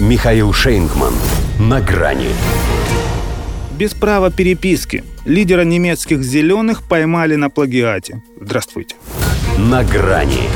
[0.00, 1.12] Михаил Шейнгман.
[1.60, 2.28] На грани.
[3.78, 5.04] Без права переписки.
[5.24, 8.22] Лидера немецких «зеленых» поймали на плагиате.
[8.40, 8.96] Здравствуйте.
[9.58, 10.48] На грани.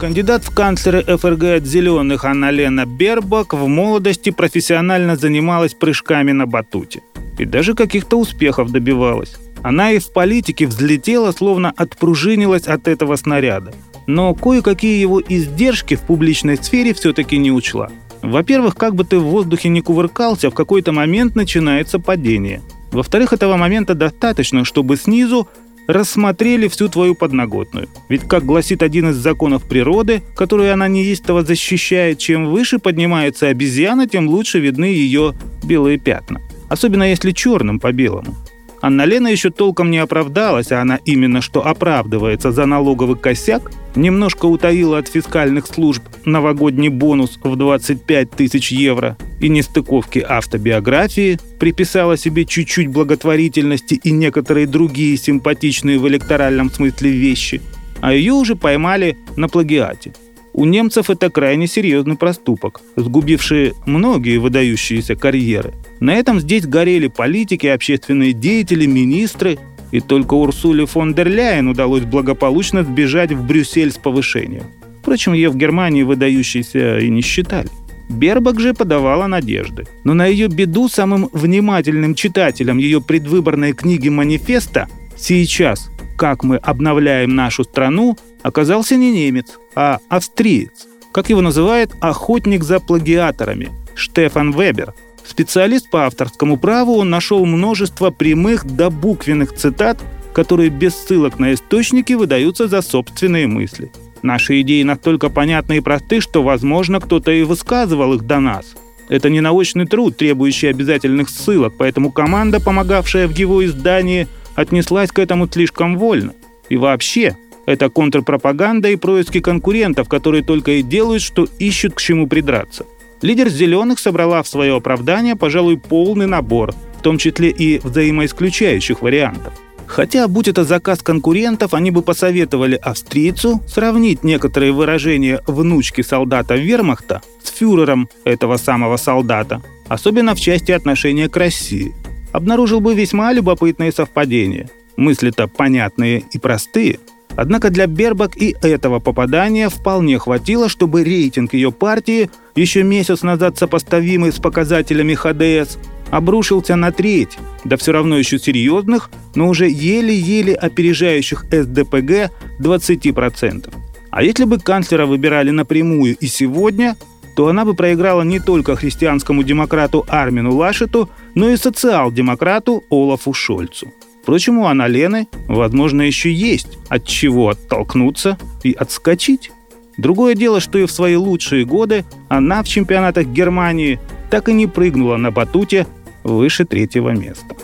[0.00, 7.02] Кандидат в канцлеры ФРГ от «Зеленых» Анна-Лена Бербак в молодости профессионально занималась прыжками на батуте.
[7.38, 9.36] И даже каких-то успехов добивалась.
[9.62, 13.74] Она и в политике взлетела, словно отпружинилась от этого снаряда.
[14.06, 17.90] Но кое-какие его издержки в публичной сфере все-таки не учла.
[18.24, 22.62] Во-первых, как бы ты в воздухе не кувыркался, в какой-то момент начинается падение.
[22.90, 25.46] Во-вторых, этого момента достаточно, чтобы снизу
[25.86, 27.88] рассмотрели всю твою подноготную.
[28.08, 34.06] Ведь, как гласит один из законов природы, которую она неистово защищает, чем выше поднимается обезьяна,
[34.06, 36.40] тем лучше видны ее белые пятна.
[36.70, 38.34] Особенно если черным по белому.
[38.80, 44.46] Анна Лена еще толком не оправдалась, а она именно что оправдывается за налоговый косяк, немножко
[44.46, 49.16] утаила от фискальных служб новогодний бонус в 25 тысяч евро.
[49.40, 57.60] И нестыковки автобиографии, приписала себе чуть-чуть благотворительности и некоторые другие симпатичные в электоральном смысле вещи,
[58.00, 60.12] а ее уже поймали на плагиате–
[60.56, 65.74] у немцев это крайне серьезный проступок, сгубивший многие выдающиеся карьеры.
[65.98, 69.58] На этом здесь горели политики, общественные деятели, министры,
[69.94, 74.64] и только Урсуле фон дер Ляйен удалось благополучно сбежать в Брюссель с повышением.
[75.00, 77.68] Впрочем, ее в Германии выдающейся и не считали.
[78.08, 79.86] Бербак же подавала надежды.
[80.02, 87.36] Но на ее беду самым внимательным читателям ее предвыборной книги «Манифеста» сейчас «Как мы обновляем
[87.36, 90.88] нашу страну» оказался не немец, а австриец.
[91.12, 94.92] Как его называет охотник за плагиаторами Штефан Вебер.
[95.26, 99.98] Специалист по авторскому праву, он нашел множество прямых до буквенных цитат,
[100.32, 103.90] которые без ссылок на источники выдаются за собственные мысли.
[104.22, 108.74] Наши идеи настолько понятны и просты, что, возможно, кто-то и высказывал их до нас.
[109.08, 115.18] Это не научный труд, требующий обязательных ссылок, поэтому команда, помогавшая в его издании, отнеслась к
[115.18, 116.32] этому слишком вольно.
[116.68, 117.36] И вообще,
[117.66, 122.86] это контрпропаганда и происки конкурентов, которые только и делают, что ищут к чему придраться.
[123.24, 129.54] Лидер «Зеленых» собрала в свое оправдание, пожалуй, полный набор, в том числе и взаимоисключающих вариантов.
[129.86, 137.22] Хотя, будь это заказ конкурентов, они бы посоветовали австрийцу сравнить некоторые выражения внучки солдата вермахта
[137.42, 141.94] с фюрером этого самого солдата, особенно в части отношения к России.
[142.30, 144.68] Обнаружил бы весьма любопытные совпадения.
[144.98, 147.00] Мысли-то понятные и простые–
[147.36, 153.58] Однако для Бербак и этого попадания вполне хватило, чтобы рейтинг ее партии, еще месяц назад
[153.58, 155.78] сопоставимый с показателями ХДС,
[156.10, 162.30] обрушился на треть, да все равно еще серьезных, но уже еле-еле опережающих СДПГ
[162.60, 163.74] 20%.
[164.10, 166.96] А если бы канцлера выбирали напрямую и сегодня,
[167.34, 173.92] то она бы проиграла не только христианскому демократу Армину Лашету, но и социал-демократу Олафу Шольцу.
[174.24, 179.52] Впрочем, у Аналены, возможно, еще есть от чего оттолкнуться и отскочить.
[179.98, 184.66] Другое дело, что и в свои лучшие годы она в чемпионатах Германии так и не
[184.66, 185.86] прыгнула на батуте
[186.22, 187.54] выше третьего места.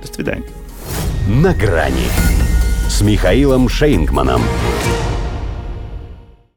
[0.00, 0.46] До свидания.
[1.26, 2.06] На грани
[2.88, 4.42] с Михаилом Шейнгманом.